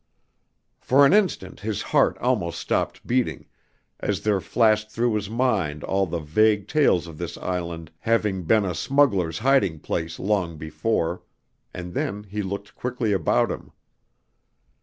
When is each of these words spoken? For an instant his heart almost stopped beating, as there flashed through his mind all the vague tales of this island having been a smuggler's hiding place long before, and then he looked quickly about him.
For 0.79 1.05
an 1.05 1.13
instant 1.13 1.59
his 1.59 1.83
heart 1.93 2.17
almost 2.17 2.57
stopped 2.59 3.05
beating, 3.05 3.45
as 3.99 4.21
there 4.23 4.41
flashed 4.41 4.89
through 4.89 5.13
his 5.13 5.29
mind 5.29 5.83
all 5.83 6.07
the 6.07 6.17
vague 6.17 6.67
tales 6.67 7.05
of 7.05 7.19
this 7.19 7.37
island 7.37 7.91
having 7.99 8.41
been 8.45 8.65
a 8.65 8.73
smuggler's 8.73 9.37
hiding 9.37 9.77
place 9.77 10.17
long 10.17 10.57
before, 10.57 11.21
and 11.71 11.93
then 11.93 12.23
he 12.23 12.41
looked 12.41 12.73
quickly 12.73 13.11
about 13.13 13.51
him. 13.51 13.73